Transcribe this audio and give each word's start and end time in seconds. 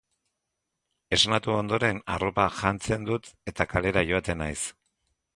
Esnatu 1.17 1.51
ondoren 1.55 1.99
arropa 2.13 2.45
jantzen 2.61 3.05
dut 3.09 3.29
eta 3.53 3.67
kalera 3.75 4.03
joaten 4.13 4.41
naiz 4.43 4.57